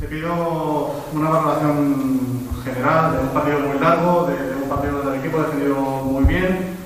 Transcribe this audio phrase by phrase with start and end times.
[0.00, 5.20] Te pido una valoración general de un partido muy largo, de, un partido donde el
[5.20, 6.76] equipo defendido muy bien.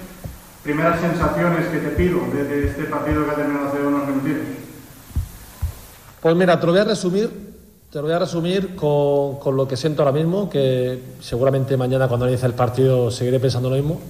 [0.63, 4.47] Primeras sensaciones que te pido de, este partido que ha terminado hace unos minutos.
[6.23, 7.31] Pues mira, te lo voy a resumir,
[7.91, 12.09] te lo voy a resumir con, con lo que siento ahora mismo, que seguramente mañana
[12.09, 14.01] cuando inicie el partido seguiré pensando lo mismo.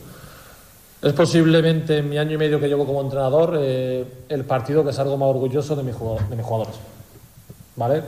[1.02, 4.92] Es posiblemente en mi año y medio que llevo como entrenador eh, el partido que
[4.92, 6.76] salgo más orgulloso de, mis jugadores.
[7.74, 8.02] ¿Vale?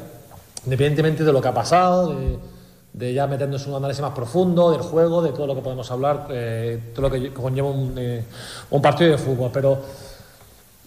[0.65, 2.15] Independientemente de lo que ha pasado,
[2.93, 5.91] de, ya meternos en un análisis más profundo del juego, de todo lo que podemos
[5.91, 8.25] hablar, eh, todo lo que conlleva un, eh,
[8.71, 9.51] un partido de fútbol.
[9.53, 9.83] Pero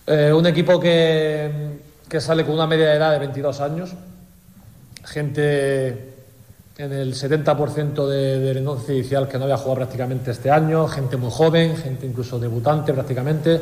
[0.08, 3.94] un equipo que, que sale con una media de edad de 22 años,
[5.04, 6.18] gente
[6.78, 11.18] en el 70% de, del once inicial que no había jugado prácticamente este año, gente
[11.18, 13.60] muy joven, gente incluso debutante prácticamente.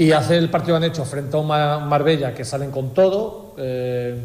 [0.00, 3.54] Y hacer el partido que han hecho frente a un Marbella que salen con todo,
[3.58, 4.18] eh,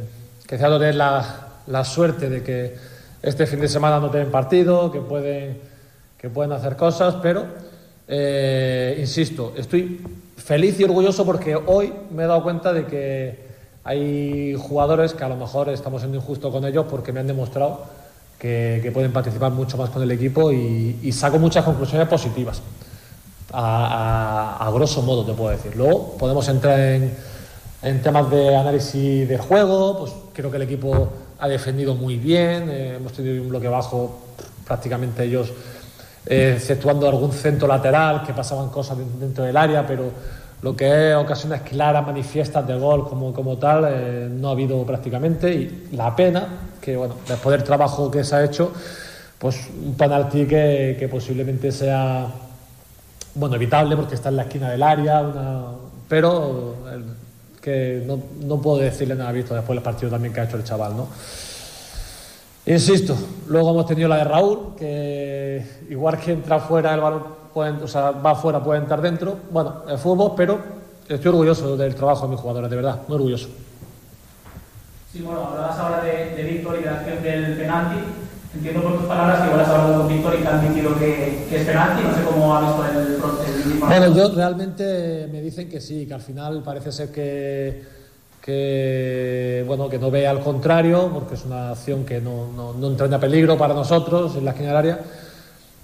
[0.48, 2.78] que se ha tener la, la, suerte de que
[3.22, 5.60] este fin de semana no tienen partido, que pueden,
[6.18, 7.44] que pueden hacer cosas, pero
[8.08, 10.00] eh, insisto, estoy
[10.38, 13.46] feliz y orgulloso porque hoy me he dado cuenta de que
[13.84, 17.84] hay jugadores que a lo mejor estamos siendo injustos con ellos porque me han demostrado
[18.40, 22.62] que, pueden participar mucho más con el equipo y, saco muchas conclusiones positivas.
[23.58, 25.76] A, grosso modo, te puedo decir.
[25.76, 31.48] Luego podemos entrar en, temas de análisis del juego, pues creo que el equipo ha
[31.48, 34.20] defendido muy bien, eh, hemos tenido un bloque bajo
[34.66, 35.54] prácticamente ellos,
[36.26, 40.10] eh, exceptuando algún centro lateral que pasaban cosas dentro del área, pero
[40.62, 44.84] lo que es ocasiones claras, manifiestas de gol como, como tal, eh, no ha habido
[44.84, 45.54] prácticamente.
[45.54, 46.48] Y la pena
[46.82, 48.74] que, bueno, después del trabajo que se ha hecho,
[49.38, 52.28] pues un penalti que, que posiblemente sea,
[53.36, 55.24] bueno, evitable porque está en la esquina del área,
[56.08, 56.76] pero
[57.62, 60.64] que no, no, puedo decirle nada visto después del partido también que ha hecho el
[60.64, 61.08] chaval, ¿no?
[62.68, 63.16] Insisto,
[63.48, 67.88] luego hemos tenido la de Raúl, que igual que entra fuera el balón pueden, o
[67.88, 69.38] sea, va afuera, puede entrar dentro.
[69.52, 70.60] Bueno, el fútbol, pero
[71.08, 73.50] estoy orgulloso del trabajo de mis jugadores, de verdad, muy orgulloso.
[75.12, 78.00] Sí, bueno, hablabas ahora de, de Víctor y de la acción del penalti.
[78.56, 81.46] Entiendo por tus palabras que igual has hablado con Víctor y te han admitido que,
[81.50, 82.04] que, es penalti.
[82.04, 86.14] No sé cómo ha visto el, el, Bueno, yo realmente me dicen que sí, que
[86.14, 87.96] al final parece ser que
[88.42, 92.88] que bueno que no vea al contrario porque es una acción que no, no, no
[92.90, 95.00] entra en peligro para nosotros en la esquina del área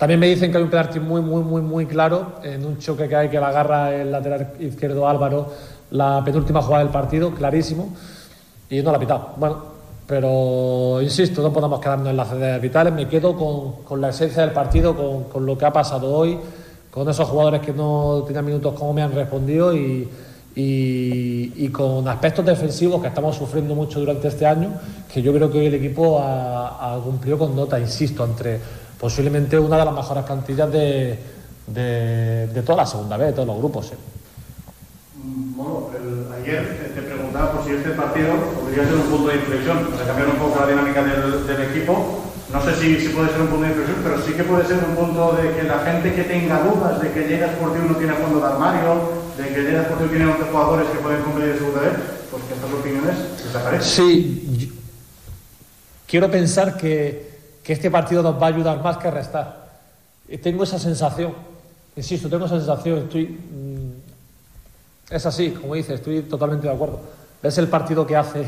[0.01, 3.07] también me dicen que hay un penalti muy, muy, muy, muy claro en un choque
[3.07, 5.53] que hay que la agarra el lateral izquierdo Álvaro,
[5.91, 7.93] la penúltima jugada del partido, clarísimo,
[8.67, 9.33] y no la ha pitado.
[9.37, 9.63] Bueno,
[10.11, 12.91] pero insisto, no podemos quedarnos en las redes vitales.
[12.91, 16.37] Me quedo con, con, la esencia del partido, con, con, lo que ha pasado hoy,
[16.91, 20.09] con esos jugadores que no tenían minutos como me han respondido y,
[20.53, 24.73] y, con aspectos defensivos que estamos sufriendo mucho durante este año,
[25.13, 28.59] que yo creo que hoy el equipo ha, ha cumplido con nota, insisto, entre
[28.99, 31.19] posiblemente una de las mejores plantillas de,
[31.67, 33.93] de, de toda la segunda vez, de todos los grupos.
[35.23, 35.87] Bueno,
[36.35, 36.90] ayer
[37.31, 40.67] por si este partido podría ser un punto de inflexión, para cambiar un poco la
[40.67, 42.23] dinámica del, equipo.
[42.51, 44.95] No sé si, puede ser un punto de inflexión, pero sí que puede ser un
[44.95, 48.39] punto de que la gente que tenga dudas de que llega Sportivo no tiene fondo
[48.39, 51.93] de armario, de que llega Sportivo tiene 11 jugadores que pueden cumplir segunda vez,
[52.29, 53.83] pues que estas opiniones desaparecen.
[53.83, 54.73] Sí,
[56.07, 57.31] quiero pensar que
[57.63, 59.71] que este partido nos va a ayudar más que a restar.
[60.41, 61.33] Tengo esa sensación,
[61.95, 63.27] insisto, tengo esa sensación, estoy...
[63.27, 63.91] Mm,
[65.13, 67.01] es así, como dice, estoy totalmente de acuerdo.
[67.43, 68.45] Es el partido que hace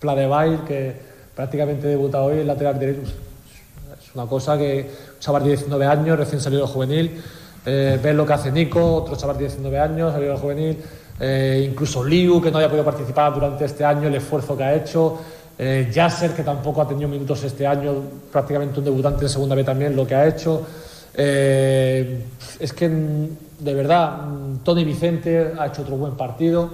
[0.00, 0.94] Pladebail, que
[1.34, 3.02] prácticamente debuta hoy en lateral derecho.
[3.02, 7.22] Es una cosa que un chaval de 19 años, recién salido juvenil,
[7.64, 10.78] eh, ves lo que hace Nico, otro chaval de 19 años, salido de juvenil,
[11.20, 14.74] eh, incluso Liu, que no haya podido participar durante este año, el esfuerzo que ha
[14.74, 15.18] hecho,
[15.58, 17.94] eh, Yasser, que tampoco ha tenido minutos este año,
[18.30, 20.66] prácticamente un debutante en segunda vez también, lo que ha hecho.
[21.14, 22.24] Eh,
[22.60, 24.18] es que, de verdad,
[24.62, 26.68] Tony Vicente ha hecho otro buen partido.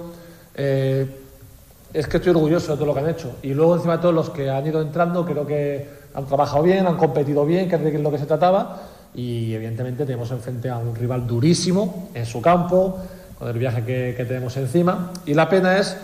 [0.55, 1.22] Eh,
[1.93, 3.35] es que estoy orgulloso de todo lo que han hecho.
[3.43, 6.87] Y luego, encima de todos los que han ido entrando, creo que han trabajado bien,
[6.87, 8.81] han competido bien, que es de lo que se trataba.
[9.13, 12.97] Y evidentemente tenemos enfrente a un rival durísimo en su campo,
[13.37, 15.11] con el viaje que, tenemos encima.
[15.25, 15.95] Y la pena es,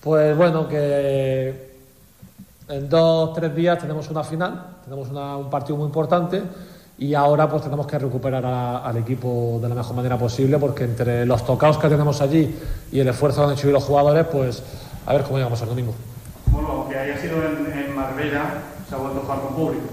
[0.00, 1.74] pues bueno, que
[2.68, 6.42] en dos, tres días tenemos una final, tenemos un partido muy importante
[6.98, 11.26] y ahora pues tenemos que recuperar al equipo de la mejor manera posible porque entre
[11.26, 12.56] los tocados que tenemos allí
[12.90, 14.62] y el esfuerzo que han hecho los jugadores, pues
[15.06, 15.94] a ver cómo llegamos el domingo.
[16.46, 18.42] Bueno, aunque haya sido en, Marbella,
[18.88, 19.86] se ha vuelto a jugar con público.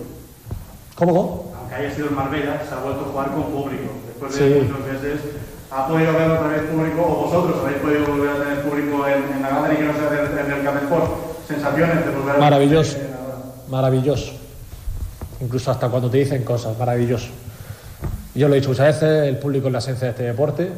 [0.95, 1.53] ¿Cómo?
[1.57, 3.91] Aunque haya sido en Marbella, se ha vuelto a jugar con público.
[4.07, 5.21] Después de muchos meses,
[5.69, 9.41] ha podido haber otra vez público, o vosotros habéis podido volver a tener público en,
[9.41, 10.93] la galería que no sea en el Camp
[11.47, 12.39] sensaciones de volver a...
[12.39, 12.97] Maravilloso,
[13.69, 14.33] maravilloso.
[15.41, 17.29] Incluso hasta cuando te dicen cosas, maravilloso.
[18.33, 20.71] Yo lo he dicho muchas veces, el público es la esencia de este deporte.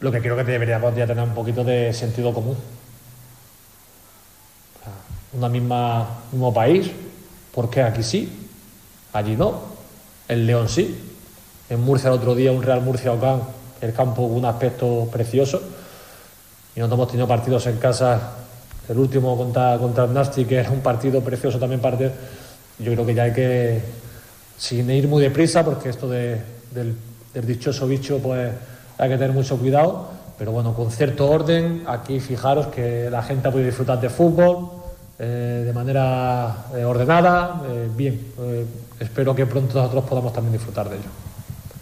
[0.00, 2.56] Lo que creo que deberíamos ya tener un poquito de sentido común.
[5.32, 6.90] Misma, mismo país,
[7.54, 8.28] ¿por qué aquí sí?
[9.12, 9.60] Allí no.
[10.28, 10.96] El León sí.
[11.68, 13.42] En Murcia el otro día un Real Murcia Ocán,
[13.80, 15.62] el campo un aspecto precioso.
[16.74, 18.32] Y nosotros hemos tenido partidos en casa,
[18.88, 22.10] el último contra, contra el Nasti, que era un partido precioso también parte.
[22.78, 23.80] Yo creo que ya hay que,
[24.56, 26.40] sin ir muy deprisa, porque esto de,
[26.72, 26.96] del,
[27.32, 28.52] del dichoso bicho, pues
[28.98, 30.08] hay que tener mucho cuidado.
[30.38, 34.70] Pero bueno, con cierto orden, aquí fijaros que la gente ha podido disfrutar de fútbol,
[35.22, 38.32] eh, de manera eh, ordenada, eh, bien.
[38.40, 38.64] Eh,
[38.98, 41.10] espero que pronto nosotros podamos también disfrutar de ello.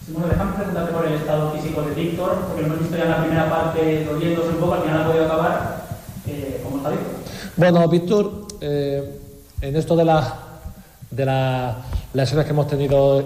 [0.08, 3.11] Bueno, déjame preguntarte por el estado físico de Víctor, porque lo hemos visto ya en
[3.11, 5.85] la primera parte doliéndose un poco, al final ha podido acabar.
[6.26, 7.12] Eh, ¿Cómo está Víctor?
[7.56, 8.31] Bueno, Víctor,
[8.61, 10.35] en esto de, la,
[11.11, 11.76] de las
[12.14, 13.20] lesiones que hemos tenido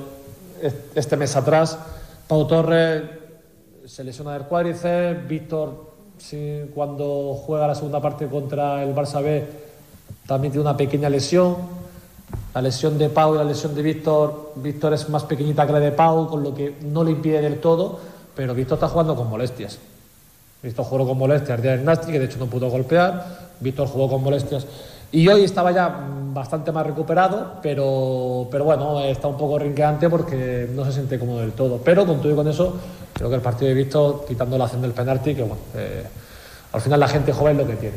[0.61, 1.79] est- este mes atrás,
[2.29, 3.03] Pau Torres
[3.87, 9.44] se lesiona del cuádriceps, Víctor sí, cuando juega la segunda parte contra el Barça B
[10.26, 11.56] también tiene una pequeña lesión.
[12.55, 15.81] La lesión de Pau y la lesión de Víctor, Víctor es más pequeñita que la
[15.81, 17.99] de Pau, con lo que no le impide del todo,
[18.35, 19.79] pero Víctor está jugando con molestias.
[20.62, 23.50] Víctor jugó con molestias el día del Nasti, que de hecho no pudo golpear.
[23.61, 24.67] Víctor jugó con molestias.
[25.11, 25.94] Y hoy estaba ya
[26.32, 31.41] bastante más recuperado, pero, pero bueno, está un poco rinqueante porque no se siente cómodo
[31.41, 31.79] del todo.
[31.85, 32.76] Pero con todo y con eso,
[33.12, 36.05] creo que el partido de Víctor, quitando la acción del penalti, que bueno, eh,
[36.73, 37.97] al final la gente joven lo que tiene.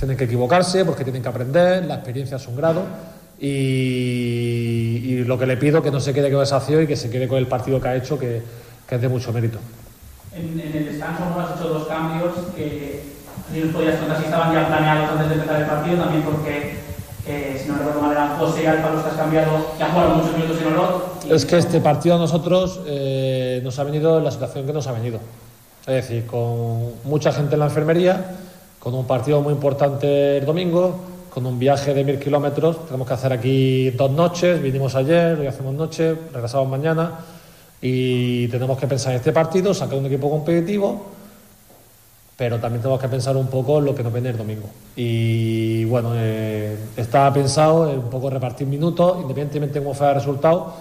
[0.00, 2.82] Tienen que equivocarse porque tienen que aprender, la experiencia es un grado.
[3.38, 3.46] Y,
[5.04, 7.10] y lo que le pido que no se quede con esa acción y que se
[7.10, 8.42] quede con el partido que ha hecho, que,
[8.88, 9.58] que es de mucho mérito.
[10.34, 13.02] En, en el descanso hemos hecho dos cambios que
[13.52, 16.74] si nos podías contar si estaban ya planeados antes de empezar el partido, también porque,
[17.26, 19.90] eh, si no recuerdo mal, eran José y Alfa los que has cambiado, que han
[19.92, 21.24] jugado muchos minutos en Olot.
[21.26, 24.72] y- Es que este partido a nosotros eh, nos ha venido en la situación que
[24.72, 25.18] nos ha venido.
[25.86, 28.36] Es decir, con mucha gente en la enfermería,
[28.80, 30.96] con un partido muy importante el domingo,
[31.32, 32.86] con un viaje de mil kilómetros.
[32.86, 37.20] Tenemos que hacer aquí dos noches, vinimos ayer, hoy hacemos noche, regresamos mañana
[37.80, 41.06] y tenemos que pensar en este partido, sacar un equipo competitivo,
[42.36, 44.68] pero también tenemos que pensar un poco en lo que nos viene el domingo.
[44.96, 50.18] Y bueno, eh, está pensado en un poco repartir minutos, independientemente de cómo fuera el
[50.18, 50.74] resultado,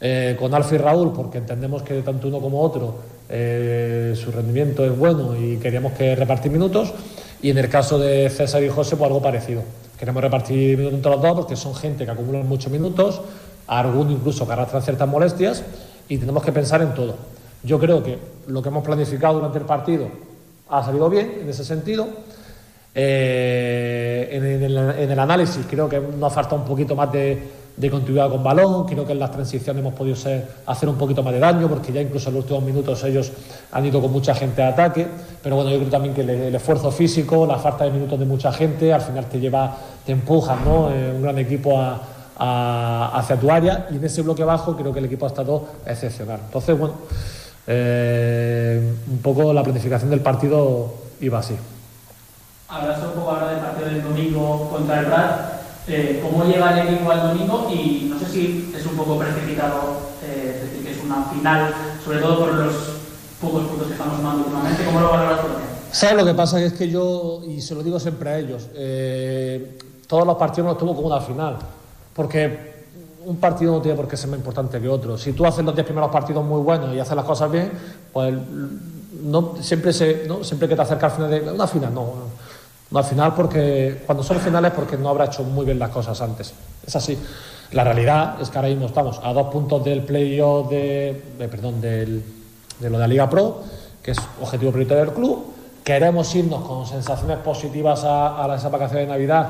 [0.00, 2.94] eh, con Alfa y Raúl, porque entendemos que tanto uno como otro
[3.28, 6.92] eh, su rendimiento es bueno y queríamos que repartir minutos.
[7.42, 9.62] Y en el caso de César y José, pues algo parecido.
[9.98, 13.20] Queremos repartir minutos entre los dos porque son gente que acumulan muchos minutos,
[13.66, 15.64] algunos incluso que arrastran ciertas molestias
[16.08, 17.16] y tenemos que pensar en todo.
[17.64, 20.08] Yo creo que lo que hemos planificado durante el partido
[20.68, 22.08] ha salido bien en ese sentido.
[22.94, 27.42] Eh, en, el, en el análisis creo que nos falta un poquito más de,
[27.76, 31.22] de continuidad con balón, creo que en las transiciones hemos podido ser- hacer un poquito
[31.22, 33.32] más de daño, porque ya incluso en los últimos minutos ellos
[33.72, 35.06] han ido con mucha gente a ataque,
[35.42, 38.52] pero bueno, yo creo también que el, esfuerzo físico, la falta de minutos de mucha
[38.52, 39.74] gente, al final te lleva,
[40.04, 40.90] te empujan, ¿no?
[40.90, 44.98] Eh, un gran equipo a, hacia tu área, y en ese bloque bajo creo que
[44.98, 46.40] el equipo ha estado excepcional.
[46.44, 46.94] Entonces, bueno,
[47.66, 51.54] eh, un poco la planificación del partido iba así.
[52.68, 55.51] Hablas un poco ahora del partido del domingo contra el Prat.
[55.88, 57.68] Eh, ¿Cómo llega el equipo al domingo?
[57.72, 61.74] Y no sé si es un poco precipitado eh, decir que es una final,
[62.04, 62.74] sobre todo por los
[63.40, 64.84] pocos puntos que estamos sumando últimamente.
[64.84, 65.48] ¿Cómo lo valoras tú?
[65.90, 66.62] ¿Sabes lo que pasa?
[66.62, 70.78] Es que yo, y se lo digo siempre a ellos, eh, todos los partidos los
[70.78, 71.56] tuvo como una final.
[72.14, 72.72] Porque
[73.24, 75.18] un partido no tiene por qué ser más importante que otro.
[75.18, 77.70] Si tú haces los 10 primeros partidos muy buenos y haces las cosas bien,
[78.12, 78.34] pues
[79.22, 80.44] no, siempre, se, ¿no?
[80.44, 82.06] siempre que te acercas al final de una final, no.
[82.92, 86.52] Una final porque cuando son finales porque no habrá hecho muy bien las cosas antes.
[86.86, 87.18] Es así.
[87.72, 91.80] La realidad es que ahora mismo estamos a dos puntos del playoff de, de- perdón,
[91.80, 92.22] del,
[92.78, 93.60] de lo de la Liga Pro,
[94.02, 95.46] que es objetivo prioritario del club.
[95.82, 99.48] Queremos irnos con sensaciones positivas a, a las vacaciones de Navidad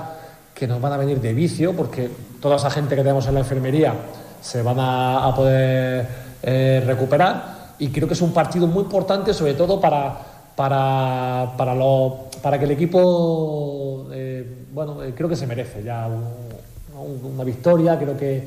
[0.54, 3.40] que nos van a venir de vicio, porque toda esa gente que tenemos en la
[3.40, 3.92] enfermería
[4.40, 6.06] se van a, a poder
[6.44, 7.74] eh, recuperar.
[7.80, 10.16] Y creo que es un partido muy importante, sobre todo para,
[10.54, 16.06] para, para, lo- para que el equipo, eh, bueno, eh, creo que se merece ya
[16.08, 17.98] un- un- una victoria.
[17.98, 18.46] Creo que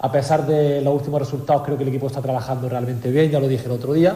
[0.00, 3.40] a pesar de los últimos resultados, creo que el equipo está trabajando realmente bien, ya
[3.40, 4.14] lo dije el otro día.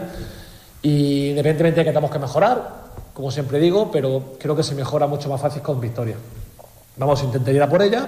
[0.81, 2.81] Y independientemente de que tenemos que mejorar,
[3.13, 6.15] como siempre digo, pero creo que se mejora mucho más fácil con victoria.
[6.97, 8.07] Vamos a intentar ir a por ella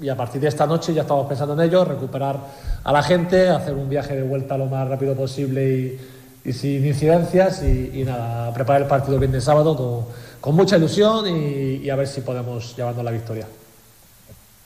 [0.00, 2.36] y a partir de esta noche ya estamos pensando en ello, recuperar
[2.82, 6.00] a la gente, hacer un viaje de vuelta lo más rápido posible y,
[6.44, 10.06] y sin incidencias y, nada, preparar el partido bien de sábado
[10.40, 13.46] con, mucha ilusión y, y, a ver si podemos llevarnos la victoria.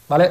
[0.09, 0.31] ¿Vale?